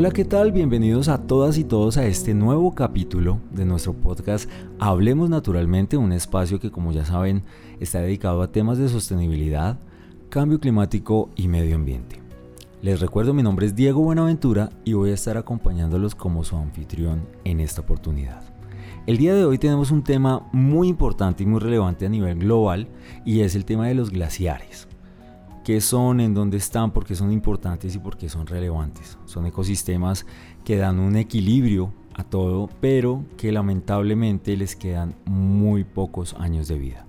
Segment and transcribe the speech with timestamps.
[0.00, 0.52] Hola, ¿qué tal?
[0.52, 4.48] Bienvenidos a todas y todos a este nuevo capítulo de nuestro podcast
[4.78, 7.42] Hablemos Naturalmente, un espacio que como ya saben
[7.80, 9.80] está dedicado a temas de sostenibilidad,
[10.28, 12.22] cambio climático y medio ambiente.
[12.80, 17.26] Les recuerdo mi nombre es Diego Buenaventura y voy a estar acompañándolos como su anfitrión
[17.42, 18.44] en esta oportunidad.
[19.08, 22.86] El día de hoy tenemos un tema muy importante y muy relevante a nivel global
[23.24, 24.87] y es el tema de los glaciares
[25.68, 29.18] qué son, en dónde están, por qué son importantes y por qué son relevantes.
[29.26, 30.24] Son ecosistemas
[30.64, 36.78] que dan un equilibrio a todo, pero que lamentablemente les quedan muy pocos años de
[36.78, 37.04] vida.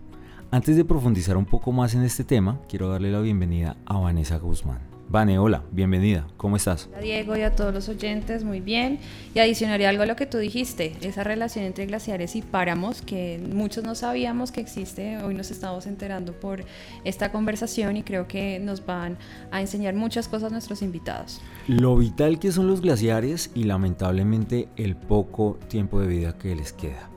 [0.52, 4.38] Antes de profundizar un poco más en este tema, quiero darle la bienvenida a Vanessa
[4.40, 4.88] Guzmán.
[5.12, 6.88] Vane, hola, bienvenida, ¿cómo estás?
[6.91, 9.00] Hola Diego y a todos los oyentes, muy bien.
[9.34, 13.41] Y adicionaría algo a lo que tú dijiste, esa relación entre glaciares y páramos que
[13.52, 16.64] muchos no sabíamos que existe, hoy nos estamos enterando por
[17.06, 19.17] esta conversación y creo que nos van
[19.50, 21.42] a enseñar muchas cosas nuestros invitados.
[21.67, 26.72] Lo vital que son los glaciares y lamentablemente el poco tiempo de vida que les
[26.72, 27.09] queda.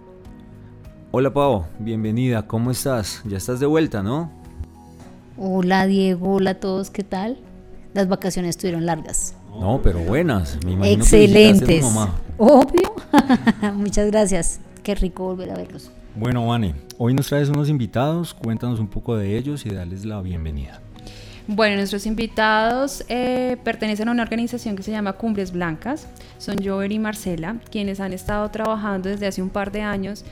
[1.10, 3.22] Hola Pau, bienvenida, ¿cómo estás?
[3.26, 4.32] Ya estás de vuelta, ¿no?
[5.36, 7.36] Hola Diego, hola a todos, ¿qué tal?
[7.94, 9.34] Las vacaciones estuvieron largas.
[9.58, 10.58] No, pero buenas.
[10.64, 11.84] Me Excelentes.
[12.38, 12.94] Obvio.
[13.74, 14.60] Muchas gracias.
[14.82, 15.90] Qué rico volver a verlos.
[16.14, 18.34] Bueno, Vane, hoy nos traes unos invitados.
[18.34, 20.80] Cuéntanos un poco de ellos y darles la bienvenida.
[21.46, 26.06] Bueno, nuestros invitados eh, pertenecen a una organización que se llama Cumbres Blancas.
[26.38, 30.24] Son Jover y Marcela, quienes han estado trabajando desde hace un par de años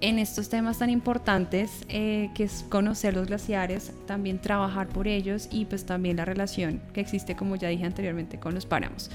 [0.00, 5.48] en estos temas tan importantes eh, que es conocer los glaciares, también trabajar por ellos
[5.50, 9.10] y pues también la relación que existe, como ya dije anteriormente, con los páramos.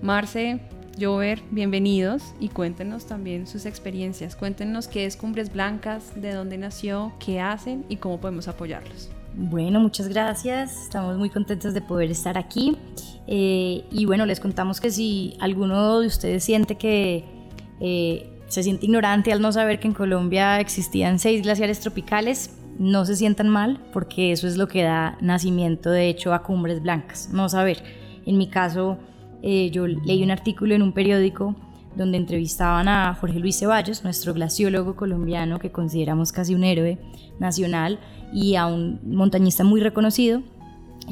[0.00, 0.60] Marce,
[1.00, 4.36] Jover, bienvenidos y cuéntenos también sus experiencias.
[4.36, 9.10] Cuéntenos qué es Cumbres Blancas, de dónde nació, qué hacen y cómo podemos apoyarlos.
[9.34, 10.82] Bueno, muchas gracias.
[10.82, 12.76] Estamos muy contentos de poder estar aquí.
[13.26, 17.24] Eh, y bueno, les contamos que si alguno de ustedes siente que
[17.80, 23.04] eh, se siente ignorante al no saber que en Colombia existían seis glaciares tropicales, no
[23.04, 27.28] se sientan mal porque eso es lo que da nacimiento de hecho a cumbres blancas.
[27.32, 27.82] No saber.
[28.24, 28.98] En mi caso,
[29.42, 31.56] eh, yo leí un artículo en un periódico
[31.96, 36.98] donde entrevistaban a Jorge Luis Ceballos, nuestro glaciólogo colombiano que consideramos casi un héroe
[37.40, 37.98] nacional
[38.32, 40.42] y a un montañista muy reconocido.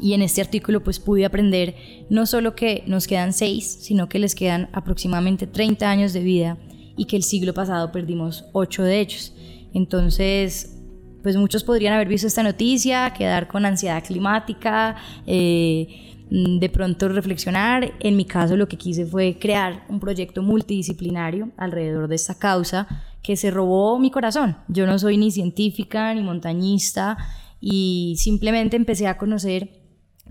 [0.01, 1.75] Y en este artículo pues pude aprender
[2.09, 6.57] no solo que nos quedan seis, sino que les quedan aproximadamente 30 años de vida
[6.97, 9.33] y que el siglo pasado perdimos ocho de ellos.
[9.73, 10.77] Entonces,
[11.23, 17.93] pues muchos podrían haber visto esta noticia, quedar con ansiedad climática, eh, de pronto reflexionar.
[17.99, 22.87] En mi caso lo que quise fue crear un proyecto multidisciplinario alrededor de esta causa
[23.21, 24.57] que se robó mi corazón.
[24.67, 27.17] Yo no soy ni científica ni montañista
[27.59, 29.69] y simplemente empecé a conocer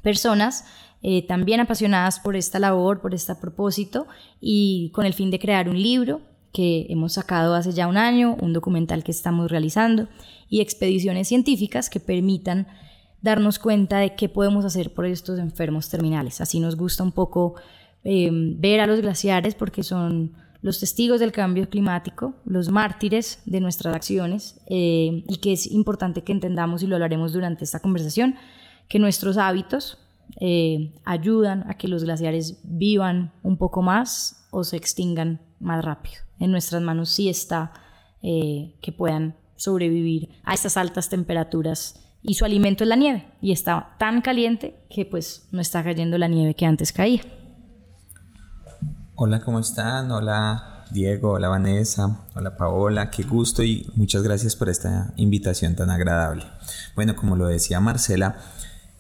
[0.03, 0.65] personas
[1.03, 4.07] eh, también apasionadas por esta labor, por este propósito
[4.41, 6.21] y con el fin de crear un libro
[6.53, 10.09] que hemos sacado hace ya un año, un documental que estamos realizando
[10.49, 12.67] y expediciones científicas que permitan
[13.23, 16.41] darnos cuenta de qué podemos hacer por estos enfermos terminales.
[16.41, 17.55] Así nos gusta un poco
[18.05, 23.61] eh, ver a los glaciares porque son los testigos del cambio climático, los mártires de
[23.61, 28.37] nuestras acciones eh, y que es importante que entendamos y lo hablaremos durante esta conversación,
[28.89, 29.99] que nuestros hábitos
[30.41, 36.27] eh, ayudan a que los glaciares vivan un poco más o se extingan más rápido
[36.39, 37.73] en nuestras manos sí está
[38.23, 43.53] eh, que puedan sobrevivir a estas altas temperaturas y su alimento es la nieve y
[43.53, 47.23] está tan caliente que pues no está cayendo la nieve que antes caía.
[49.15, 50.11] Hola, ¿cómo están?
[50.11, 55.91] Hola Diego, hola Vanessa, hola Paola, qué gusto y muchas gracias por esta invitación tan
[55.91, 56.45] agradable.
[56.95, 58.37] Bueno, como lo decía Marcela,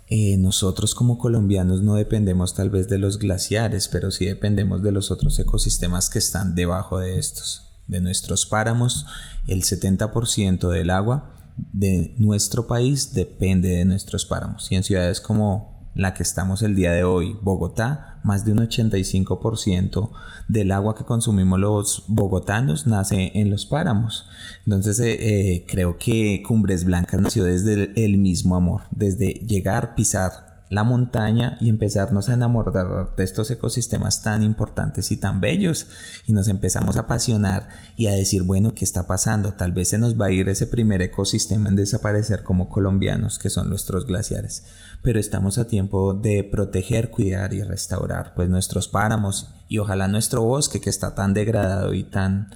[0.08, 4.92] eh, nosotros como colombianos no dependemos tal vez de los glaciares, pero sí dependemos de
[4.92, 7.62] los otros ecosistemas que están debajo de estos.
[7.88, 9.06] De nuestros páramos,
[9.46, 11.32] el 70% del agua
[11.72, 14.70] de nuestro país depende de nuestros páramos.
[14.70, 18.58] Y en ciudades como la que estamos el día de hoy, Bogotá, más de un
[18.58, 20.10] 85%
[20.48, 24.26] del agua que consumimos los bogotanos nace en los páramos.
[24.66, 30.46] Entonces eh, eh, creo que Cumbres Blancas nació desde el mismo amor, desde llegar, pisar
[30.68, 35.86] la montaña y empezarnos a enamorar de estos ecosistemas tan importantes y tan bellos
[36.26, 39.52] y nos empezamos a apasionar y a decir, bueno, ¿qué está pasando?
[39.52, 43.50] Tal vez se nos va a ir ese primer ecosistema en desaparecer como colombianos, que
[43.50, 44.64] son nuestros glaciares,
[45.06, 50.42] pero estamos a tiempo de proteger, cuidar y restaurar pues nuestros páramos y ojalá nuestro
[50.42, 52.50] bosque que está tan degradado y tan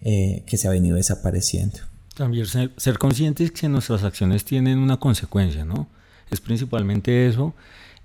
[0.00, 1.80] eh, que se ha venido desapareciendo.
[2.14, 5.88] También ser, ser conscientes que nuestras acciones tienen una consecuencia, ¿no?
[6.30, 7.54] es principalmente eso.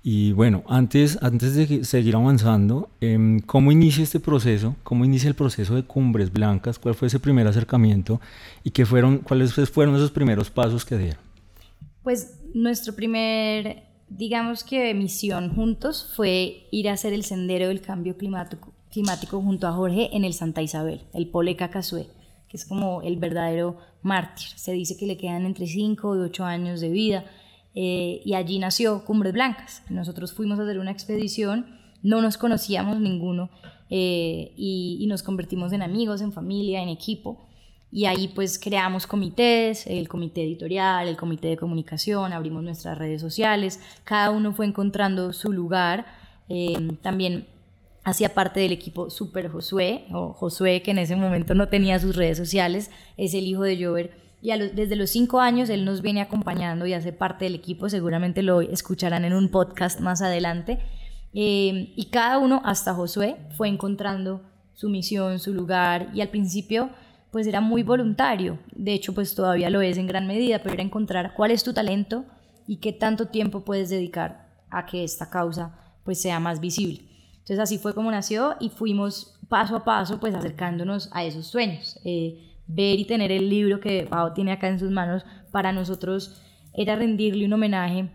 [0.02, 4.74] Y bueno, antes, antes de seguir avanzando, em, ¿cómo inicia este proceso?
[4.82, 6.80] ¿Cómo inicia el proceso de Cumbres Blancas?
[6.80, 8.20] ¿Cuál fue ese primer acercamiento?
[8.64, 11.20] ¿Y qué fueron, cuáles fueron esos primeros pasos que dieron?
[12.02, 18.16] Pues nuestro primer, digamos que misión juntos fue ir a hacer el sendero del cambio
[18.16, 22.08] climático, climático junto a Jorge en el Santa Isabel, el Pole Cacasué,
[22.48, 24.48] que es como el verdadero mártir.
[24.56, 27.24] Se dice que le quedan entre 5 y 8 años de vida
[27.74, 29.82] eh, y allí nació Cumbres Blancas.
[29.88, 33.50] Nosotros fuimos a hacer una expedición, no nos conocíamos ninguno
[33.88, 37.46] eh, y, nos convertimos en amigos, en familia, en equipo.
[37.92, 43.20] Y ahí pues creamos comités, el comité editorial, el comité de comunicación, abrimos nuestras redes
[43.20, 46.06] sociales, cada uno fue encontrando su lugar.
[46.48, 47.46] Eh, también
[48.02, 52.16] hacía parte del equipo Super Josué, o Josué que en ese momento no tenía sus
[52.16, 56.20] redes sociales, es el hijo de Jover y desde los cinco años él nos viene
[56.20, 60.80] acompañando y hace parte del equipo, seguramente lo escucharán en un podcast más adelante.
[61.32, 64.42] Eh, y cada uno, hasta Josué, fue encontrando
[64.74, 66.90] su misión, su lugar y al principio
[67.32, 70.82] pues era muy voluntario, de hecho pues todavía lo es en gran medida, pero era
[70.82, 72.26] encontrar cuál es tu talento
[72.66, 77.08] y qué tanto tiempo puedes dedicar a que esta causa pues sea más visible.
[77.32, 81.98] Entonces así fue como nació y fuimos paso a paso pues acercándonos a esos sueños.
[82.04, 86.40] Eh, ver y tener el libro que Pau tiene acá en sus manos, para nosotros
[86.74, 88.10] era rendirle un homenaje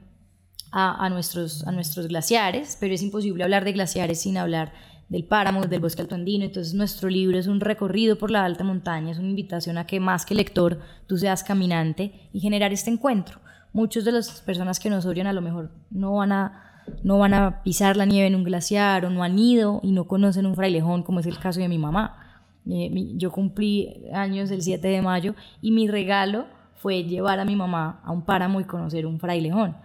[0.71, 4.73] a, nuestros, a nuestros glaciares, pero es imposible hablar de glaciares sin hablar
[5.09, 6.45] del páramo, del bosque alto andino.
[6.45, 9.99] Entonces nuestro libro es un recorrido por la alta montaña, es una invitación a que
[9.99, 13.39] más que lector tú seas caminante y generar este encuentro.
[13.73, 16.63] Muchas de las personas que nos oyen a lo mejor no van a
[17.03, 20.07] no van a pisar la nieve en un glaciar o no han ido y no
[20.07, 22.43] conocen un frailejón como es el caso de mi mamá.
[22.69, 26.45] Eh, yo cumplí años el 7 de mayo y mi regalo
[26.75, 29.75] fue llevar a mi mamá a un páramo y conocer un frailejón.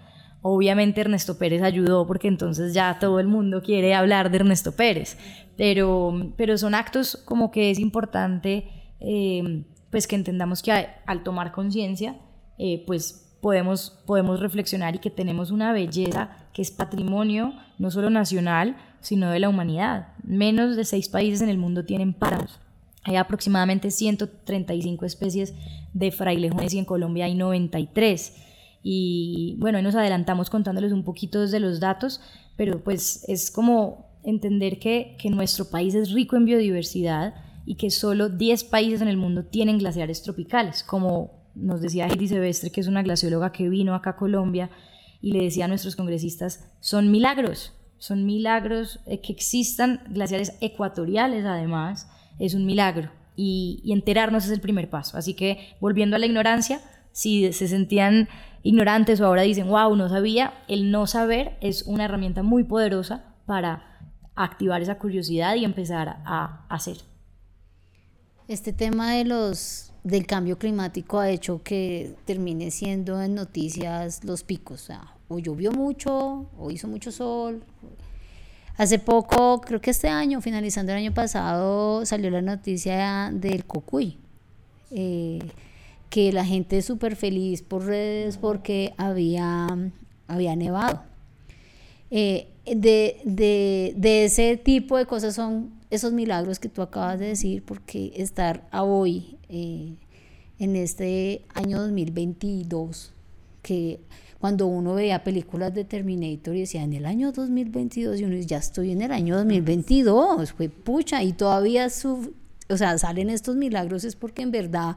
[0.43, 5.17] Obviamente Ernesto Pérez ayudó porque entonces ya todo el mundo quiere hablar de Ernesto Pérez,
[5.57, 8.69] pero, pero son actos como que es importante
[9.01, 10.73] eh, pues que entendamos que
[11.07, 12.17] al tomar conciencia
[12.59, 18.09] eh, pues podemos, podemos reflexionar y que tenemos una belleza que es patrimonio no solo
[18.09, 20.09] nacional, sino de la humanidad.
[20.23, 22.61] Menos de seis países en el mundo tienen páramos.
[23.05, 25.55] Hay aproximadamente 135 especies
[25.93, 28.52] de frailejones y en Colombia hay 93.
[28.83, 32.21] Y bueno, nos adelantamos contándoles un poquito de los datos,
[32.57, 37.35] pero pues es como entender que, que nuestro país es rico en biodiversidad
[37.65, 42.29] y que solo 10 países en el mundo tienen glaciares tropicales, como nos decía Heidi
[42.29, 44.71] Silvestre, que es una glacióloga que vino acá a Colombia
[45.21, 51.45] y le decía a nuestros congresistas, son milagros, son milagros eh, que existan glaciares ecuatoriales
[51.45, 52.09] además,
[52.39, 55.17] es un milagro y, enterarnos es el primer paso.
[55.17, 56.81] Así que volviendo a la ignorancia,
[57.13, 58.29] si se sentían
[58.63, 63.35] ignorantes o ahora dicen, wow, no sabía, el no saber es una herramienta muy poderosa
[63.47, 64.01] para
[64.35, 66.99] activar esa curiosidad y empezar a hacer.
[68.49, 74.43] Este tema de los del cambio climático ha hecho que termine siendo en noticias los
[74.43, 77.63] picos, o sea, o llovió mucho, o hizo mucho sol,
[78.77, 84.19] Hace poco, creo que este año, finalizando el año pasado, salió la noticia del Cocuy,
[84.91, 85.41] eh,
[86.13, 89.67] que la gente es súper feliz por redes porque había,
[90.29, 91.05] había nevado.
[92.11, 97.29] Eh, de, de, de, ese tipo de cosas son esos milagros que tú acabas de
[97.29, 99.95] decir, porque estar a hoy, eh,
[100.59, 103.15] en este año 2022,
[103.63, 103.99] que
[104.39, 108.49] cuando uno veía películas de Terminator y decía en el año 2022 y uno dice,
[108.49, 112.35] ya estoy en el año 2022, fue pucha, y todavía su,
[112.69, 114.95] o sea, salen estos milagros es porque en verdad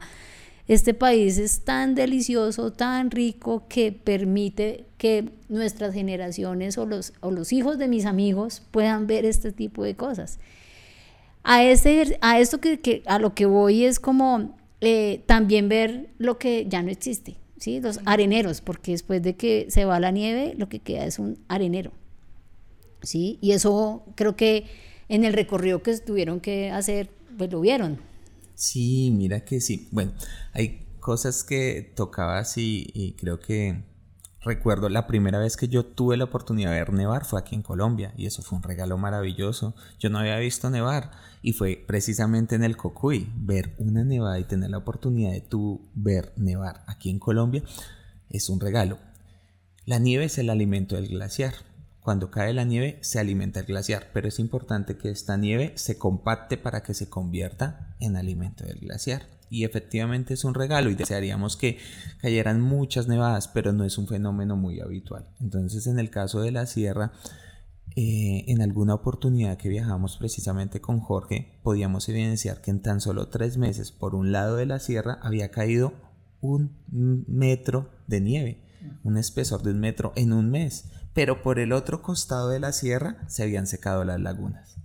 [0.68, 7.30] este país es tan delicioso, tan rico que permite que nuestras generaciones o los, o
[7.30, 10.38] los hijos de mis amigos puedan ver este tipo de cosas.
[11.44, 16.38] A, ese, a esto que, a lo que voy es como eh, también ver lo
[16.38, 17.80] que ya no existe ¿sí?
[17.80, 21.38] Los areneros, porque después de que se va la nieve, lo que queda es un
[21.48, 21.92] arenero,
[23.02, 23.38] ¿sí?
[23.40, 24.66] Y eso creo que
[25.08, 27.98] en el recorrido que tuvieron que hacer, pues lo vieron.
[28.56, 29.88] Sí, mira que sí.
[29.92, 30.12] Bueno,
[30.52, 33.84] hay cosas que tocaba así y creo que
[34.46, 37.62] Recuerdo la primera vez que yo tuve la oportunidad de ver nevar fue aquí en
[37.62, 39.74] Colombia y eso fue un regalo maravilloso.
[39.98, 41.10] Yo no había visto nevar
[41.42, 43.28] y fue precisamente en el Cocuy.
[43.34, 47.64] Ver una nevada y tener la oportunidad de tú ver nevar aquí en Colombia
[48.30, 48.98] es un regalo.
[49.84, 51.54] La nieve es el alimento del glaciar.
[52.06, 55.98] Cuando cae la nieve se alimenta el glaciar, pero es importante que esta nieve se
[55.98, 59.22] compacte para que se convierta en alimento del glaciar.
[59.50, 61.78] Y efectivamente es un regalo y desearíamos que
[62.20, 65.26] cayeran muchas nevadas, pero no es un fenómeno muy habitual.
[65.40, 67.10] Entonces en el caso de la sierra,
[67.96, 73.30] eh, en alguna oportunidad que viajamos precisamente con Jorge, podíamos evidenciar que en tan solo
[73.30, 75.92] tres meses, por un lado de la sierra, había caído
[76.40, 76.70] un
[77.26, 78.62] metro de nieve,
[79.02, 80.84] un espesor de un metro en un mes,
[81.16, 84.76] pero por el otro costado de la sierra se habían secado las lagunas.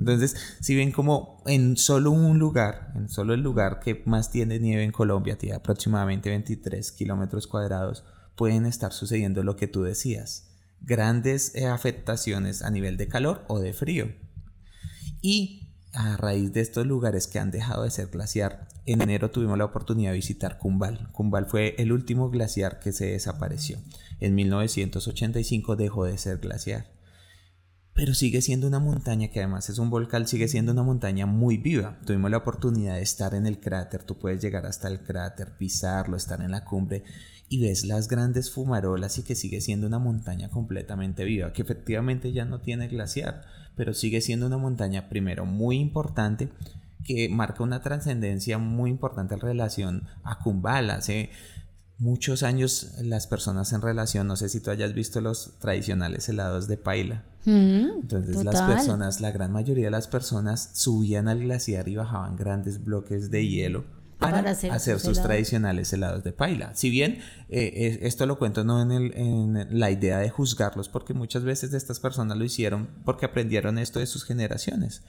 [0.00, 4.58] Entonces, si ven como en solo un lugar, en solo el lugar que más tiene
[4.58, 8.02] nieve en Colombia, tiene aproximadamente 23 kilómetros cuadrados,
[8.34, 10.50] pueden estar sucediendo lo que tú decías,
[10.80, 14.12] grandes eh, afectaciones a nivel de calor o de frío.
[15.22, 19.58] Y a raíz de estos lugares que han dejado de ser glaciar, en enero tuvimos
[19.58, 21.10] la oportunidad de visitar Cumbal.
[21.12, 23.78] Cumbal fue el último glaciar que se desapareció.
[24.20, 26.86] En 1985 dejó de ser glaciar.
[27.92, 31.58] Pero sigue siendo una montaña que además es un volcán, sigue siendo una montaña muy
[31.58, 31.98] viva.
[32.06, 36.16] Tuvimos la oportunidad de estar en el cráter, tú puedes llegar hasta el cráter, pisarlo,
[36.16, 37.04] estar en la cumbre
[37.50, 42.32] y ves las grandes fumarolas y que sigue siendo una montaña completamente viva, que efectivamente
[42.32, 43.42] ya no tiene glaciar
[43.80, 46.50] pero sigue siendo una montaña primero muy importante
[47.02, 50.96] que marca una trascendencia muy importante en relación a Kumbala.
[50.96, 51.30] Hace
[51.96, 56.68] muchos años las personas en relación, no sé si tú hayas visto los tradicionales helados
[56.68, 57.24] de paila.
[57.46, 62.36] Mm, Entonces las personas, la gran mayoría de las personas subían al glaciar y bajaban
[62.36, 66.74] grandes bloques de hielo para, hacer, sus, tradicionales helados de paila.
[66.74, 71.14] Si bien eh, esto lo cuento no en, el, en, la idea de juzgarlos, porque
[71.14, 75.02] muchas veces estas personas lo hicieron porque aprendieron esto de sus generaciones.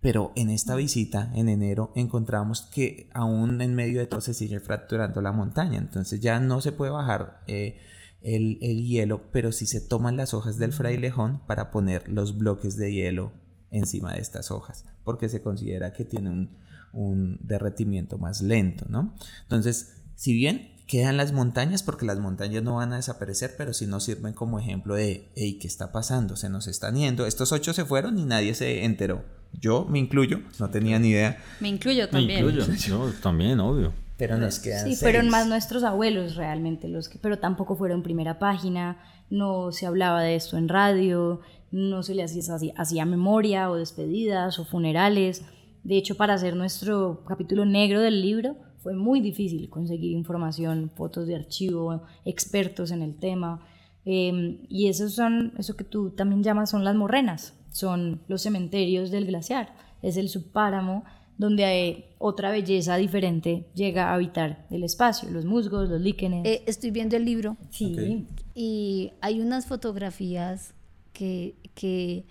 [0.00, 4.60] Pero en esta visita, en enero, encontramos que aún en medio de todo se sigue
[4.60, 5.78] fracturando la montaña.
[5.78, 7.78] Entonces ya no se puede bajar eh,
[8.22, 12.76] el, el hielo, pero sí se toman las hojas del frailejón para poner los bloques
[12.76, 13.32] de hielo
[13.70, 16.56] encima de estas hojas, porque se considera que tiene un,
[16.96, 19.14] un derretimiento más lento, ¿no?
[19.42, 23.86] Entonces, si bien quedan las montañas, porque las montañas no van a desaparecer, pero sí
[23.86, 26.36] nos sirven como ejemplo de, hey, ¿qué está pasando?
[26.36, 27.26] Se nos están yendo.
[27.26, 29.24] Estos ocho se fueron y nadie se enteró.
[29.60, 31.38] Yo me incluyo, no tenía ni idea.
[31.60, 32.44] Me incluyo también.
[32.44, 33.92] Me incluyo, yo también, obvio.
[34.16, 38.38] Pero nos quedan Sí, fueron más nuestros abuelos realmente los que, pero tampoco fueron primera
[38.38, 38.98] página,
[39.28, 42.42] no se hablaba de esto en radio, no se le hacía,
[42.76, 45.42] hacía memoria o despedidas o funerales.
[45.86, 51.28] De hecho, para hacer nuestro capítulo negro del libro fue muy difícil conseguir información, fotos
[51.28, 53.64] de archivo, expertos en el tema.
[54.04, 59.12] Em, y esos son, eso que tú también llamas son las morrenas, son los cementerios
[59.12, 61.04] del glaciar, es el subpáramo
[61.38, 66.44] donde hay otra belleza diferente llega a habitar el espacio, los musgos, los líquenes.
[66.46, 67.56] Eh, estoy viendo el libro.
[67.70, 68.26] Sí.
[68.56, 70.74] Y hay unas fotografías
[71.12, 72.24] que, que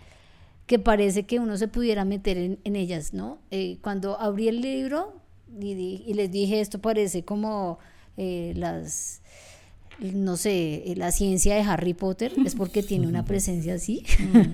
[0.66, 3.40] que parece que uno se pudiera meter en, ellas, ¿no?
[3.52, 5.22] Eh, cuando abrí el libro
[5.60, 7.78] y, les dije, esto parece como
[8.18, 9.22] eh, las,
[10.00, 14.04] no sé, la ciencia de Harry Potter, es porque tiene una presencia así.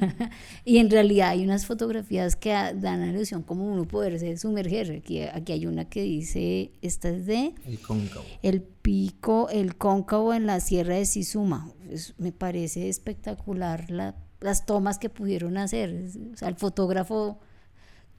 [0.66, 4.92] y en realidad hay unas fotografías que dan alusión como uno poderse sumerger.
[4.92, 7.54] Aquí, aquí hay una que dice, esta es de...
[7.66, 8.26] El cóncavo.
[8.44, 11.72] El pico, el cóncavo en la sierra de Sisuma.
[12.18, 16.10] me parece espectacular la las tomas que pudieron hacer.
[16.34, 17.40] O sea, el fotógrafo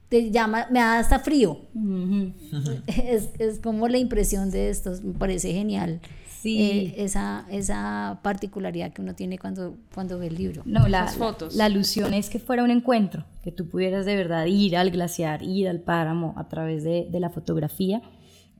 [0.09, 1.59] te llama, me da hasta frío.
[2.87, 6.01] es, es, como la impresión de esto, me parece genial.
[6.41, 6.61] Sí.
[6.61, 10.61] Eh, esa, esa particularidad que uno tiene cuando, cuando ve el libro.
[10.65, 11.55] No, las fotos.
[11.55, 15.41] La, alusión es que fuera un encuentro, que tú pudieras de verdad ir al glaciar,
[15.41, 18.01] ir al páramo a través de, de la fotografía.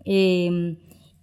[0.05, 0.77] Em,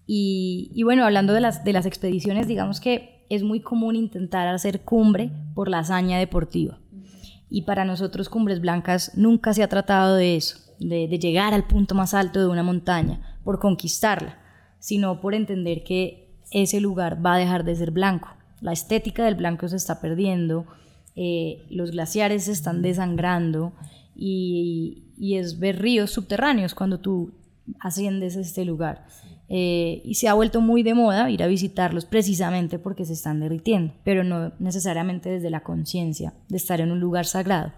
[0.07, 4.49] y, y, bueno, hablando de las, de las expediciones, digamos que es muy común intentar
[4.49, 6.79] hacer cumbre por la hazaña deportiva.
[7.49, 11.95] Y para nosotros Cumbres Blancas nunca se ha tratado de eso, de, llegar al punto
[11.95, 14.39] más alto de una montaña, por conquistarla,
[14.79, 18.29] sino por entender que ese lugar va a dejar de ser blanco.
[18.61, 20.67] La estética del blanco se está perdiendo,
[21.17, 23.73] eh, los glaciares se están desangrando
[24.15, 27.33] y, y, es ver ríos subterráneos cuando tú
[27.79, 29.07] asciendes a este lugar.
[29.53, 33.41] Eh, y se ha vuelto muy de moda ir a visitarlos precisamente porque se están
[33.41, 37.73] derritiendo, pero no necesariamente desde la conciencia de estar en un lugar sagrado.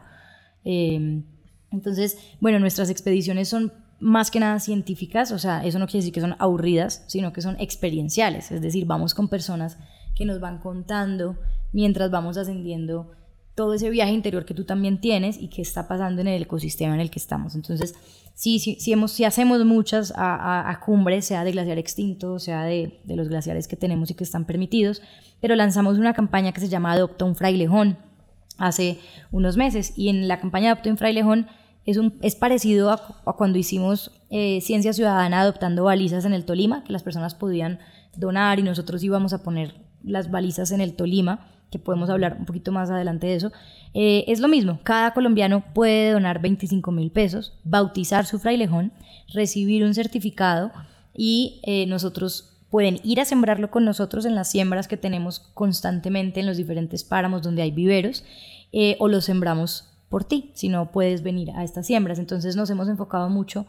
[0.66, 1.22] Eh,
[1.70, 6.12] entonces, bueno, nuestras expediciones son más que nada científicas, o sea, eso no quiere decir
[6.12, 9.78] que son aburridas, sino que son experienciales, es decir, vamos con personas
[10.14, 11.38] que nos van contando
[11.72, 13.12] mientras vamos ascendiendo
[13.54, 16.94] todo ese viaje interior que tú también tienes y que está pasando en el ecosistema
[16.94, 17.54] en el que estamos.
[17.54, 17.94] Entonces,
[18.34, 23.16] sí, sí, hemos, hacemos muchas a, a, cumbres, sea de glaciar extinto, sea de, de,
[23.16, 25.02] los glaciares que tenemos y que están permitidos,
[25.40, 27.98] pero lanzamos una campaña que se llama Adopta un Frailejón
[28.58, 28.98] hace
[29.30, 31.46] unos meses y en la campaña Adopta un Frailejón
[31.84, 36.92] Es, es parecido a, cuando hicimos eh, Ciencia Ciudadana adoptando balizas en el Tolima, que
[36.92, 37.80] las personas podían
[38.16, 42.44] donar y nosotros íbamos a poner las balizas en el Tolima, que podemos hablar un
[42.44, 43.52] poquito más adelante de eso.
[43.94, 48.92] Eh, es lo mismo, cada colombiano puede donar 25 mil pesos, bautizar su frailejón,
[49.32, 50.70] recibir un certificado
[51.14, 56.40] y eh, nosotros pueden ir a sembrarlo con nosotros en las siembras que tenemos constantemente
[56.40, 58.24] en los diferentes páramos donde hay viveros
[58.72, 62.18] eh, o lo sembramos por ti, si no puedes venir a estas siembras.
[62.18, 63.66] Entonces nos hemos enfocado mucho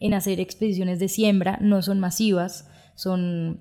[0.00, 3.60] en hacer expediciones de siembra, no son masivas, son,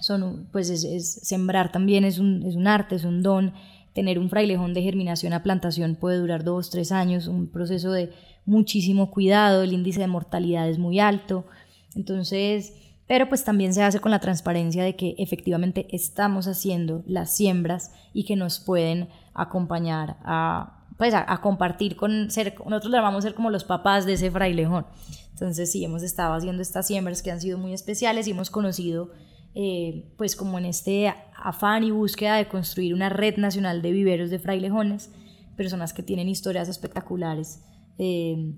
[0.00, 3.52] son pues es, sembrar también es un, es un arte, es un don.
[3.94, 8.12] Tener un frailejón de germinación a plantación puede durar dos, tres años, un proceso de
[8.44, 11.46] muchísimo cuidado, el índice de mortalidad es muy alto.
[11.94, 12.74] Entonces,
[13.06, 17.92] pero pues también se hace con la transparencia de que efectivamente estamos haciendo las siembras
[18.12, 23.28] y que nos pueden acompañar a, pues a, compartir con ser, nosotros le vamos a
[23.28, 24.86] ser como los papás de ese frailejón.
[25.32, 29.10] Entonces sí, hemos estado haciendo estas siembras que han sido muy especiales y hemos conocido
[29.58, 34.28] eh, pues como en este afán y búsqueda de construir una red nacional de viveros
[34.28, 35.10] de frailejones,
[35.56, 37.62] personas que tienen historias espectaculares,
[37.96, 38.54] eh,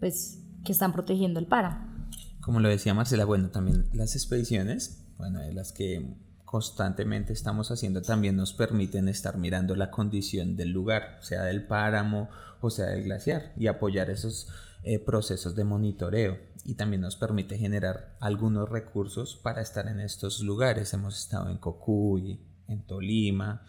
[0.00, 2.08] pues que están protegiendo el páramo.
[2.40, 8.00] Como lo decía Marcela, bueno, también las expediciones, bueno, de las que constantemente estamos haciendo
[8.00, 12.30] también nos permiten estar mirando la condición del lugar, sea del páramo
[12.62, 14.48] o sea del glaciar, y apoyar esos
[14.82, 16.38] eh, procesos de monitoreo.
[16.64, 20.92] Y también nos permite generar algunos recursos para estar en estos lugares.
[20.92, 23.66] Hemos estado en Cocuy, en Tolima,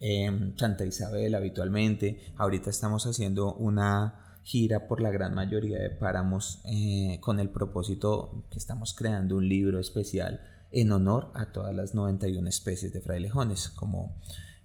[0.00, 2.20] en Santa Isabel habitualmente.
[2.36, 8.44] Ahorita estamos haciendo una gira por la gran mayoría de páramos eh, con el propósito
[8.50, 10.40] que estamos creando un libro especial
[10.72, 13.68] en honor a todas las 91 especies de frailejones.
[13.68, 14.16] Como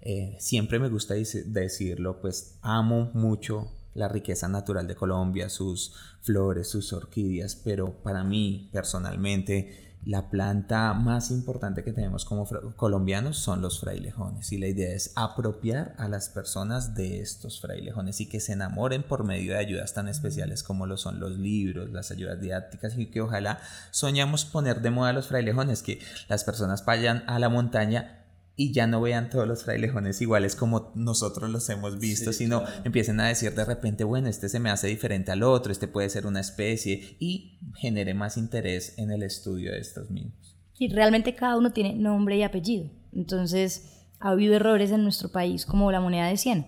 [0.02, 6.70] eh, siempre me gusta decirlo, pues amo mucho la riqueza natural de Colombia, sus flores,
[6.70, 13.62] sus orquídeas, pero para mí personalmente la planta más importante que tenemos como colombianos son
[13.62, 18.40] los frailejones y la idea es apropiar a las personas de estos frailejones y que
[18.40, 22.40] se enamoren por medio de ayudas tan especiales como lo son los libros, las ayudas
[22.40, 23.60] didácticas y que ojalá
[23.92, 28.27] soñamos poner de moda los frailejones, que las personas vayan a la montaña
[28.60, 33.20] y ya no vean todos los frailejones iguales como nosotros los hemos visto, sino empiecen
[33.20, 36.26] a decir de repente, bueno, este se me hace diferente al otro, este puede ser
[36.26, 40.58] una especie y genere más interés en el estudio de estos mismos.
[40.80, 42.90] Y realmente cada uno tiene nombre y apellido.
[43.14, 46.66] Entonces, ha habido errores en nuestro país como la moneda de 100.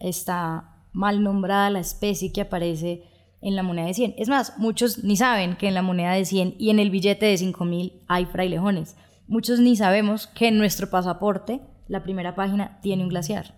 [0.00, 3.04] Está mal nombrada la especie que aparece
[3.40, 4.14] en la moneda de 100.
[4.18, 7.26] Es más, muchos ni saben que en la moneda de 100 y en el billete
[7.26, 8.96] de 5000 hay frailejones
[9.30, 13.54] muchos ni sabemos que en nuestro pasaporte la primera página tiene un glaciar.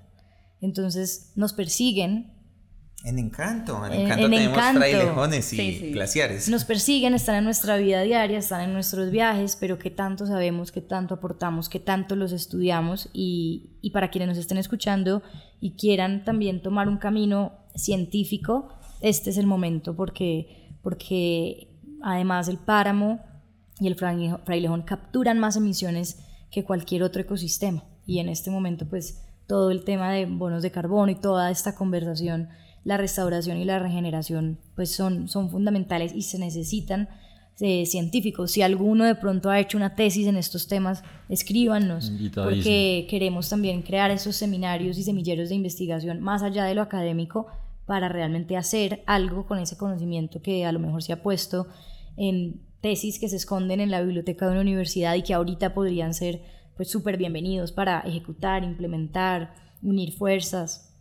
[0.61, 2.35] Entonces nos persiguen.
[3.05, 6.49] En Encanto, en Encanto tenemos frailejones y glaciares.
[6.49, 10.71] Nos persiguen, están en nuestra vida diaria, están en nuestros viajes, pero que tanto sabemos,
[10.71, 15.23] que tanto aportamos, que tanto los estudiamos y, y para quienes nos estén escuchando
[15.59, 18.69] y quieran también tomar un camino científico,
[19.01, 23.32] este es el momento porque, porque además el páramo
[23.83, 26.19] y el frailejón capturan más emisiones
[26.51, 27.85] que cualquier otro ecosistema.
[28.07, 31.75] Y en este momento, pues todo el tema de bonos de carbono y toda esta
[31.75, 32.49] conversación,
[32.85, 37.09] la restauración y la regeneración, pues son, son fundamentales y se necesitan
[37.61, 38.51] eh, científicos.
[38.51, 43.83] Si alguno de pronto ha hecho una tesis en estos temas, escríbanos, porque queremos también
[43.83, 47.47] crear esos seminarios y semilleros de investigación más allá de lo académico
[47.87, 51.67] para realmente hacer algo con ese conocimiento que a lo mejor se ha puesto
[52.17, 56.13] en tesis que se esconden en la biblioteca de una universidad y que ahorita podrían
[56.13, 56.43] ser
[56.77, 60.93] pues súper bienvenidos para ejecutar, implementar, unir fuerzas.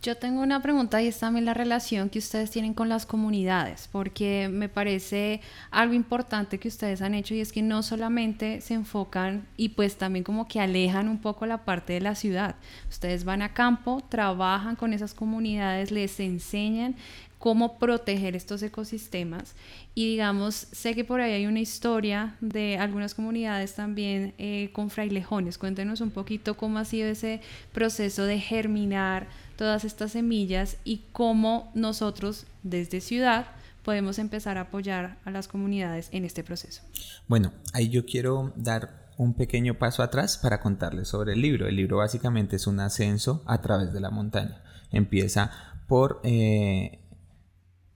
[0.00, 3.88] Yo tengo una pregunta y es también la relación que ustedes tienen con las comunidades,
[3.90, 5.40] porque me parece
[5.72, 9.96] algo importante que ustedes han hecho y es que no solamente se enfocan y pues
[9.96, 12.54] también como que alejan un poco la parte de la ciudad.
[12.88, 16.94] Ustedes van a campo, trabajan con esas comunidades, les enseñan
[17.38, 19.54] cómo proteger estos ecosistemas.
[19.94, 24.90] Y digamos, sé que por ahí hay una historia de algunas comunidades también eh, con
[24.90, 25.58] frailejones.
[25.58, 27.40] Cuéntenos un poquito cómo ha sido ese
[27.72, 33.46] proceso de germinar todas estas semillas y cómo nosotros desde ciudad
[33.84, 36.82] podemos empezar a apoyar a las comunidades en este proceso.
[37.26, 41.66] Bueno, ahí yo quiero dar un pequeño paso atrás para contarles sobre el libro.
[41.66, 44.62] El libro básicamente es un ascenso a través de la montaña.
[44.92, 45.50] Empieza
[45.88, 47.00] por eh,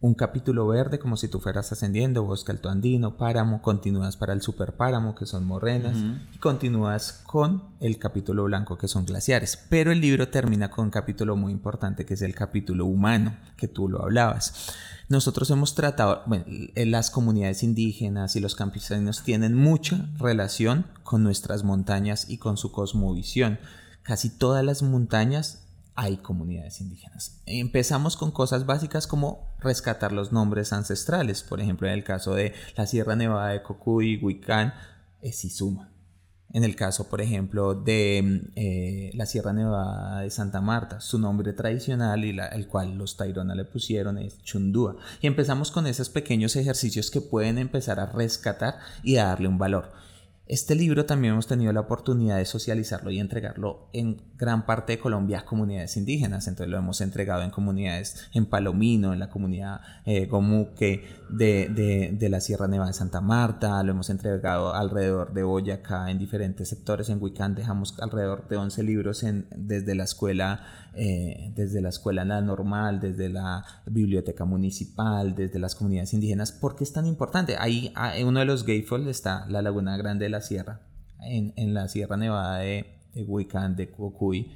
[0.02, 4.42] un capítulo verde como si tú fueras ascendiendo, bosque alto andino, páramo, continúas para el
[4.42, 5.96] superpáramo que son morrenas
[6.34, 9.56] y continúas con el capítulo blanco que son glaciares.
[9.68, 13.68] Pero el libro termina con un capítulo muy importante que es el capítulo humano, que
[13.68, 14.74] tú lo hablabas.
[15.08, 21.62] Nosotros hemos tratado, bueno, las comunidades indígenas y los campesinos tienen mucha relación con nuestras
[21.62, 23.60] montañas y con su cosmovisión.
[24.02, 25.62] Casi todas las montañas
[25.94, 27.40] hay comunidades indígenas.
[27.46, 31.42] Empezamos con cosas básicas como rescatar los nombres ancestrales.
[31.42, 34.74] Por ejemplo, en el caso de la Sierra Nevada de Cocuy, Huicán,
[35.20, 35.92] es Izuma.
[36.55, 41.55] En el caso, por ejemplo, de eh, la Sierra Nevada de Santa Marta, su nombre
[41.55, 44.96] tradicional y el cual los Tairona le pusieron es Chundúa.
[45.22, 49.57] Y empezamos con esos pequeños ejercicios que pueden empezar a rescatar y a darle un
[49.57, 49.92] valor.
[50.48, 54.98] Este libro también hemos tenido la oportunidad de socializarlo y entregarlo en gran parte de
[54.98, 56.48] Colombia a comunidades indígenas.
[56.48, 62.28] Entonces lo hemos entregado en comunidades en Palomino, en la comunidad eh, Gomuque de, de,
[62.28, 63.83] la Sierra Nevada de Santa Marta.
[63.85, 67.09] Lo hemos entregado alrededor de Boyacá en diferentes sectores.
[67.09, 72.22] En Huicán dejamos alrededor de 11 libros en, desde la escuela eh, desde la escuela
[72.42, 76.52] normal, desde la biblioteca municipal, desde las comunidades indígenas.
[76.52, 77.57] ¿Por qué es tan importante?
[77.59, 80.80] Ahí, ah, en uno de los Gayfold está la Laguna Grande de la Sierra,
[81.20, 84.50] en, en la Sierra Nevada de, de Huicán, de Cocuy,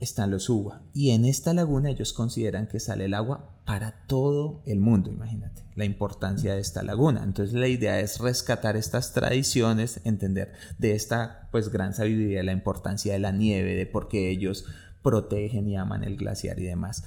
[0.00, 0.82] están los uva.
[0.92, 5.62] Y en esta laguna ellos consideran que sale el agua para todo el mundo, imagínate,
[5.76, 7.22] la importancia de esta laguna.
[7.22, 13.12] Entonces la idea es rescatar estas tradiciones, entender de esta pues gran sabiduría la importancia
[13.12, 14.64] de la nieve, de por qué ellos
[15.02, 17.04] protegen y aman el glaciar y demás.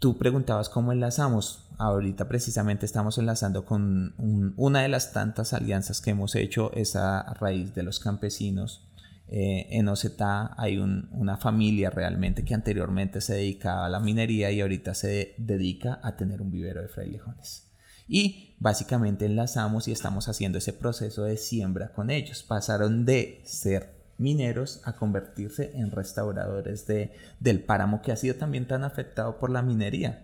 [0.00, 1.68] Tú preguntabas cómo enlazamos.
[1.78, 4.14] Ahorita precisamente estamos enlazando con
[4.56, 8.88] una de las tantas alianzas que hemos hecho es a raíz de los campesinos.
[9.34, 14.60] Eh, en Ocetá hay una familia realmente que anteriormente se dedicaba a la minería y
[14.60, 17.72] ahorita se dedica a tener un vivero de frailejones.
[18.06, 22.42] Y básicamente enlazamos y estamos haciendo ese proceso de siembra con ellos.
[22.42, 28.66] Pasaron de ser mineros a convertirse en restauradores de, del páramo que ha sido también
[28.68, 30.22] tan afectado por la minería.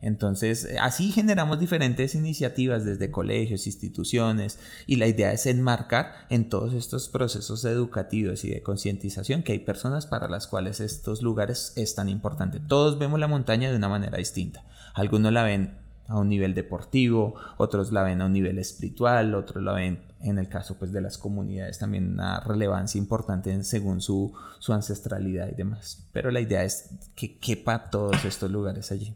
[0.00, 6.48] Entonces, eh, así generamos diferentes iniciativas desde colegios, instituciones, y la idea es enmarcar en
[6.48, 11.72] todos estos procesos educativos y de concientización que hay personas para las cuales estos lugares
[11.76, 12.60] es tan importante.
[12.60, 14.64] Todos vemos la montaña de una manera distinta.
[14.94, 19.62] Algunos la ven a un nivel deportivo, otros la ven a un nivel espiritual, otros
[19.62, 24.32] la ven en el caso pues de las comunidades también una relevancia importante según su,
[24.58, 26.06] su ancestralidad y demás.
[26.12, 29.14] Pero la idea es que quepa todos estos lugares allí.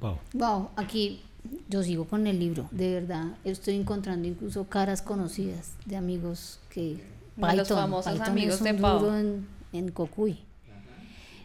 [0.00, 0.18] Wow.
[0.34, 1.22] Wow, aquí
[1.68, 3.36] yo sigo con el libro, de verdad.
[3.44, 7.02] Estoy encontrando incluso caras conocidas de amigos que
[7.36, 9.14] Python, los famosos amigos de Pau.
[9.14, 10.38] En, en Cocuy.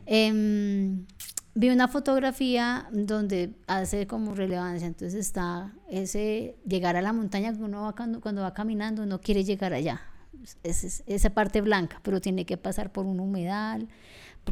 [0.05, 1.05] Em,
[1.55, 7.61] vi una fotografía donde hace como relevancia, entonces está ese llegar a la montaña que
[7.61, 10.01] uno va cuando, cuando va caminando, no quiere llegar allá,
[10.63, 13.87] es, esa parte blanca, pero tiene que pasar por un humedal,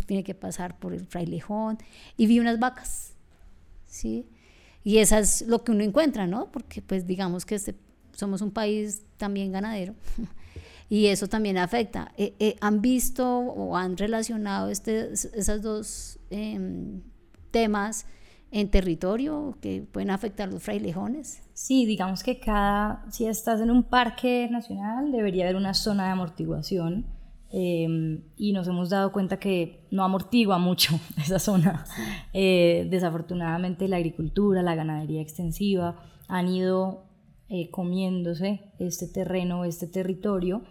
[0.06, 1.80] tiene que pasar por el frailejón,
[2.16, 3.11] y vi unas vacas,
[3.91, 4.27] ¿sí?
[4.84, 6.51] Y eso es lo que uno encuentra, ¿no?
[6.51, 7.75] Porque pues digamos que este,
[8.13, 9.93] somos un país también ganadero.
[10.89, 12.12] y eso también afecta.
[12.17, 17.01] Eh, eh, ¿Han visto o han relacionado este, esos dos em,
[17.51, 18.08] temas
[18.49, 21.43] en territorio que pueden afectar los frailejones?
[21.54, 26.12] Sí, digamos que cada, si estás en un parque nacional, debería haber una zona de
[26.12, 27.06] amortiguación.
[27.54, 31.86] Em, y nos hemos dado cuenta que no amortigua mucho esa zona.
[32.34, 37.06] Eh, desafortunadamente la agricultura, la ganadería extensiva han ido
[37.70, 40.64] comiéndose este terreno, este territorio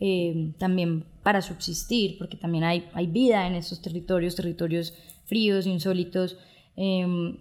[0.00, 6.38] eh, también para subsistir, porque también hay, hay vida en estos territorios, territorios fríos, insólitos.
[6.76, 7.36] Em,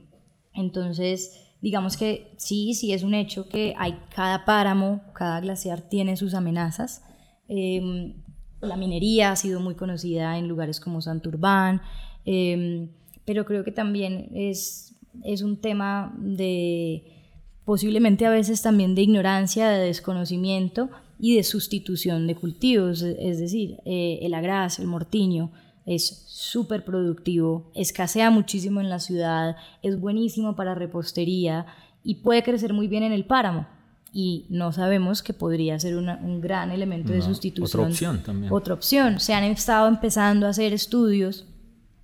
[0.53, 6.17] entonces, digamos que sí, sí es un hecho que hay cada páramo, cada glaciar tiene
[6.17, 7.03] sus amenazas.
[7.47, 8.23] Em,
[8.61, 11.81] la minería ha sido muy conocida en lugares como Santurbán,
[12.25, 12.89] em,
[13.25, 14.95] pero creo que también es,
[15.43, 17.03] un tema de
[17.65, 20.89] posiblemente a veces también de ignorancia, de desconocimiento,
[21.19, 25.51] y de sustitución de cultivos, es decir, eh, el agraz, el mortiño,
[25.85, 31.65] es súper productivo, escasea muchísimo en la ciudad, es buenísimo para repostería
[32.03, 33.67] y puede crecer muy bien en el páramo.
[34.19, 37.83] Y no sabemos que podría ser un gran elemento de sustitución.
[37.83, 38.51] Otra opción también.
[38.51, 39.19] Otra opción.
[39.19, 41.45] Se han estado empezando a hacer estudios.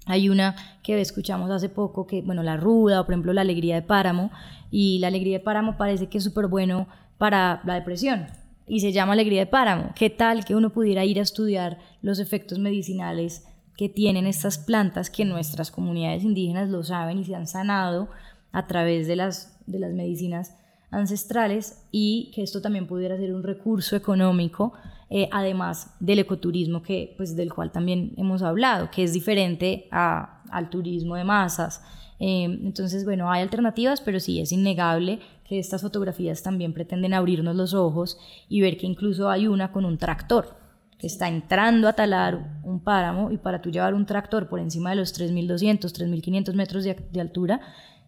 [0.06, 3.74] Hay una que escuchamos hace poco, que, bueno, la ruda, o por ejemplo la alegría
[3.74, 4.30] de páramo.
[4.70, 8.28] Y la alegría de páramo parece que es súper bueno para la depresión
[8.68, 9.92] y se llama Alegría de Páramo.
[9.96, 13.44] ¿Qué tal que uno pudiera ir a estudiar los efectos medicinales
[13.76, 18.10] que tienen estas plantas que nuestras comunidades indígenas lo saben y se han sanado
[18.52, 20.54] a través de las, de las medicinas
[20.94, 24.74] ancestrales y que esto también pudiera ser un recurso económico,
[25.10, 30.44] eh, además del ecoturismo que, pues, del cual también hemos hablado, que es diferente a,
[30.50, 31.82] al turismo de masas.
[32.20, 37.56] Eh, entonces, bueno, hay alternativas, pero sí es innegable que estas fotografías también pretenden abrirnos
[37.56, 40.56] los ojos y ver que incluso hay una con un tractor
[40.98, 44.92] que está entrando a talar un páramo y para tú llevar un tractor por encima
[44.92, 47.60] de los 3.200, 3.500 metros de, de altura,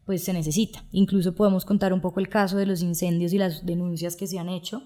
[0.06, 0.86] pues se necesita.
[0.92, 4.40] Incluso podemos contar un poco el caso de los incendios y las denuncias que se
[4.40, 4.84] han hecho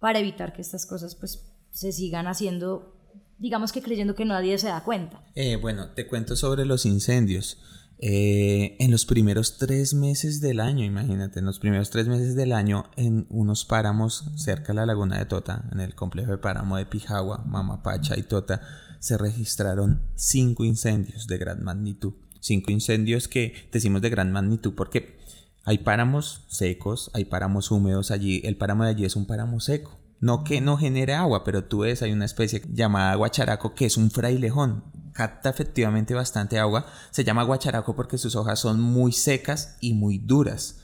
[0.00, 2.96] para evitar que estas cosas pues se sigan haciendo,
[3.38, 5.22] digamos que creyendo que nadie se da cuenta.
[5.34, 7.58] Eh, bueno, te cuento sobre los incendios.
[8.04, 12.52] Eh, en los primeros tres meses del año, imagínate, en los primeros tres meses del
[12.52, 16.76] año, en unos páramos cerca de la laguna de Tota, en el complejo de páramo
[16.78, 18.60] de Pijagua, Mamapacha y Tota,
[18.98, 22.14] se registraron cinco incendios de gran magnitud.
[22.42, 25.16] Cinco incendios que decimos de gran magnitud porque
[25.64, 28.42] hay páramos secos, hay páramos húmedos allí.
[28.44, 29.96] El páramo de allí es un páramo seco.
[30.18, 33.96] No que no genere agua, pero tú ves, hay una especie llamada guacharaco que es
[33.96, 36.86] un frailejón capta efectivamente bastante agua.
[37.12, 40.80] Se llama guacharaco porque sus hojas son muy secas y muy duras.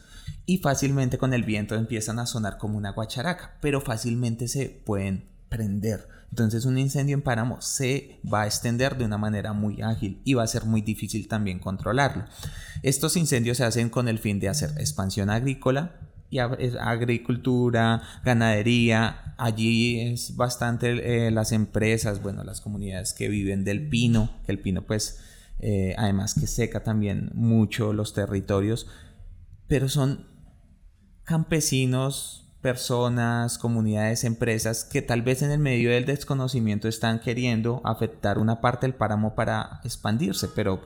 [0.46, 5.28] Y fácilmente con el viento empiezan a sonar como una guacharaca, pero fácilmente se pueden
[5.48, 6.17] prender.
[6.30, 10.34] Entonces un incendio en páramo se va a extender de una manera muy ágil y
[10.34, 12.24] va a ser muy difícil también controlarlo.
[12.82, 19.34] Estos incendios se hacen con el fin de hacer expansión agrícola, y agricultura, ganadería.
[19.38, 24.60] Allí es bastante eh, las empresas, bueno, las comunidades que viven del pino, que el
[24.60, 25.20] pino pues
[25.60, 28.86] eh, además que seca también mucho los territorios,
[29.66, 30.26] pero son
[31.24, 38.38] campesinos, personas, comunidades, empresas que tal vez en el medio del desconocimiento están queriendo afectar
[38.38, 40.82] una parte del páramo para expandirse, pero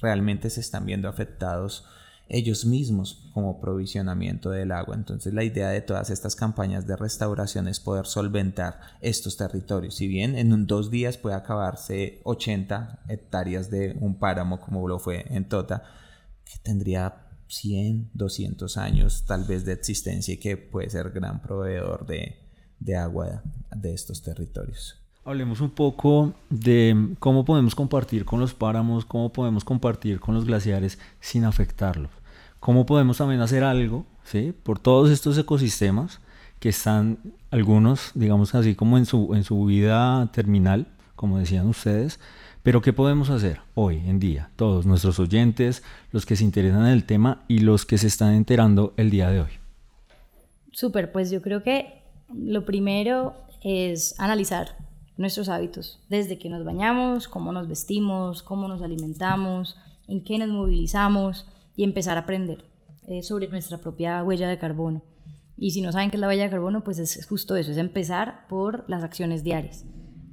[0.00, 1.84] realmente se están viendo afectados
[2.28, 4.96] ellos mismos como provisionamiento del agua.
[4.96, 9.96] Entonces la idea de todas estas campañas de restauración es poder solventar estos territorios.
[9.96, 15.24] Si bien en dos días puede acabarse 80 hectáreas de un páramo como lo fue
[15.28, 15.84] en Tota,
[16.44, 22.06] que tendría 100, 200 años tal vez de existencia y que puede ser gran proveedor
[22.06, 22.36] de,
[22.80, 23.42] de agua
[23.74, 25.00] de estos territorios.
[25.24, 30.44] Hablemos un poco de cómo podemos compartir con los páramos, cómo podemos compartir con los
[30.44, 32.12] glaciares sin afectarlos.
[32.60, 34.54] Cómo podemos también hacer algo ¿sí?
[34.62, 36.20] por todos estos ecosistemas
[36.60, 37.18] que están
[37.50, 42.20] algunos, digamos así, como en su, en su vida terminal, como decían ustedes,
[42.66, 44.50] pero ¿qué podemos hacer hoy en día?
[44.56, 48.34] Todos nuestros oyentes, los que se interesan en el tema y los que se están
[48.34, 49.50] enterando el día de hoy.
[50.72, 52.02] Súper, pues yo creo que
[52.34, 54.76] lo primero es analizar
[55.16, 59.76] nuestros hábitos, desde que nos bañamos, cómo nos vestimos, cómo nos alimentamos,
[60.08, 62.64] en qué nos movilizamos y empezar a aprender
[63.06, 65.04] eh, sobre nuestra propia huella de carbono.
[65.56, 67.76] Y si no saben qué es la huella de carbono, pues es justo eso, es
[67.76, 69.84] empezar por las acciones diarias.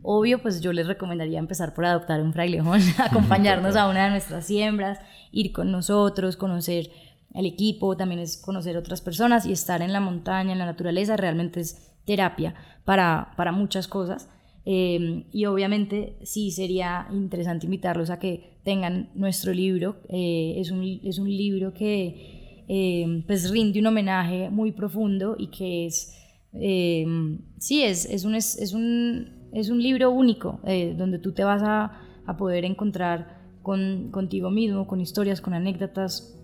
[0.04, 4.46] Obvio, pues yo les recomendaría empezar por adoptar un frailejón, acompañarnos a una de nuestras
[4.46, 5.00] siembras,
[5.32, 6.92] ir con nosotros, conocer
[7.34, 11.18] el equipo, también es conocer otras personas y estar en la montaña, en la naturaleza,
[11.18, 12.54] realmente es terapia
[12.86, 14.30] para, para muchas cosas.
[14.66, 19.98] Em, y obviamente sí sería interesante invitarlos a que tengan nuestro libro.
[20.10, 25.48] Eh, es, un, es, un, libro que em, pues rinde un homenaje muy profundo y
[25.48, 26.18] que es,
[26.54, 31.44] em, sí, es, es, un, es, un, es un libro único eh, donde tú te
[31.44, 36.36] vas a, a poder encontrar con, contigo mismo, con historias, con anécdotas,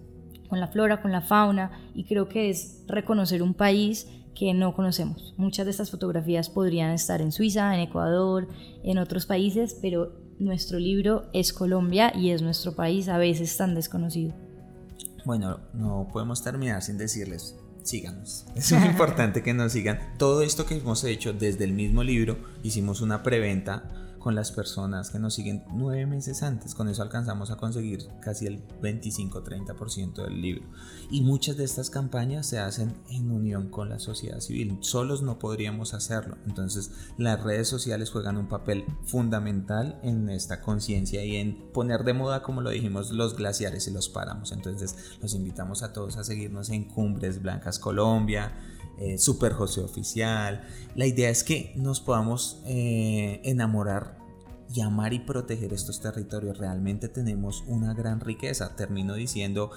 [0.48, 4.74] con la flora, con la fauna y creo que es reconocer un país que no
[4.74, 5.34] conocemos.
[5.38, 8.48] Muchas de estas fotografías podrían estar en Suiza, en Ecuador,
[8.84, 13.76] en otros países, pero nuestro libro es Colombia y es nuestro país a veces tan
[13.76, 14.34] desconocido.
[15.26, 17.59] Bueno, no podemos terminar sin decirles,
[17.89, 18.45] síganos.
[18.56, 19.99] Es muy importante que nos sigan.
[20.17, 23.84] Todo esto que hemos hecho desde el mismo libro, hicimos una preventa
[24.19, 26.75] con las personas que nos siguen nueve meses antes.
[26.75, 30.63] Con eso alcanzamos a conseguir casi el 25-30% del libro.
[31.10, 34.77] Y muchas de estas campañas se hacen en unión con la sociedad civil.
[34.82, 36.38] Solos no podríamos hacerlo.
[36.45, 42.13] Entonces las redes sociales juegan un papel fundamental en esta conciencia y en poner de
[42.13, 44.51] moda, como lo dijimos, los glaciares y los páramos.
[44.51, 48.53] Entonces los invitamos a todos a seguirnos en Cumbres Blancas Colombia
[48.99, 50.62] eh, Super José Oficial.
[50.95, 54.17] La idea es que nos podamos eh, enamorar
[54.73, 56.57] y amar y proteger estos territorios.
[56.57, 58.75] Realmente tenemos una gran riqueza.
[58.75, 59.71] Termino diciendo,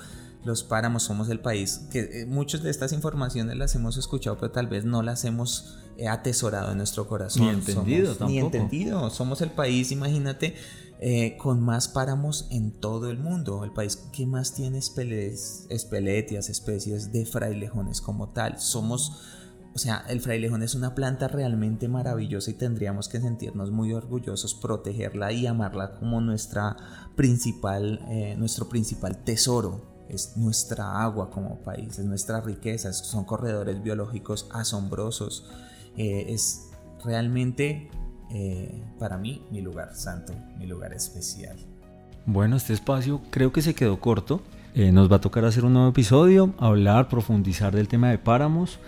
[0.45, 4.53] los páramos, somos el país que eh, muchas de estas informaciones las hemos escuchado, pero
[4.53, 7.45] tal vez no las hemos atesorado en nuestro corazón.
[7.45, 8.31] Ni entendido somos, tampoco.
[8.31, 9.11] Ni entendido.
[9.11, 10.57] Somos el país, imagínate,
[11.05, 13.65] eh, con más páramos en todo el mundo.
[13.65, 18.61] El país que más tiene espeletias, especies de frailejones como tal.
[18.61, 19.21] Somos,
[19.75, 24.55] o sea, el frailejón es una planta realmente maravillosa y tendríamos que sentirnos muy orgullosos,
[24.55, 26.77] protegerla y amarla como nuestra
[27.17, 33.83] principal, eh, nuestro principal tesoro es nuestra agua como país, es nuestra riqueza, son corredores
[33.83, 35.51] biológicos asombrosos,
[35.97, 36.69] eh, es
[37.05, 37.91] realmente
[38.35, 41.57] eh, para mí mi lugar santo, mi lugar especial.
[42.25, 44.41] Bueno, este espacio creo que se quedó corto.
[44.75, 48.79] Eh, nos va a tocar hacer un nuevo episodio, hablar, profundizar del tema de páramos.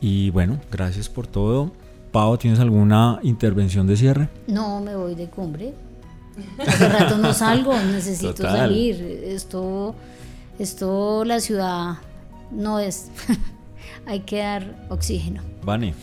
[0.00, 1.72] Y bueno, gracias por todo.
[2.12, 4.28] Pau, ¿tienes alguna intervención de cierre?
[4.46, 5.74] No, me voy de cumbre.
[6.58, 8.56] Hace rato no salgo, necesito Total.
[8.56, 9.02] salir.
[9.24, 9.94] Esto,
[10.58, 11.94] esto, la ciudad
[12.50, 13.10] no es.
[14.06, 15.42] Hay que dar oxígeno.
[15.64, 15.94] Vane.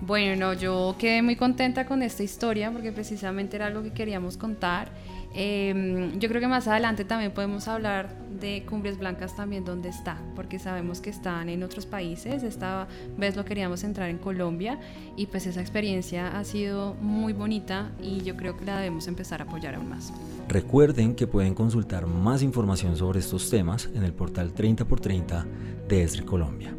[0.00, 4.36] Bueno, no, yo quedé muy contenta con esta historia porque precisamente era algo que queríamos
[4.36, 4.90] contar.
[5.34, 10.18] Eh, yo creo que más adelante también podemos hablar de Cumbres Blancas también dónde está,
[10.34, 12.42] porque sabemos que están en otros países.
[12.42, 14.78] Esta vez lo queríamos entrar en Colombia
[15.16, 19.40] y pues esa experiencia ha sido muy bonita y yo creo que la debemos empezar
[19.40, 20.12] a apoyar aún más.
[20.48, 25.44] Recuerden que pueden consultar más información sobre estos temas en el portal 30x30
[25.88, 26.74] de Esri Colombia.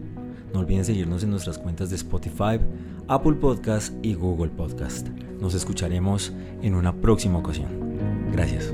[0.53, 2.59] No olviden seguirnos en nuestras cuentas de Spotify,
[3.07, 5.07] Apple Podcast y Google Podcast.
[5.39, 7.69] Nos escucharemos en una próxima ocasión.
[8.31, 8.73] Gracias.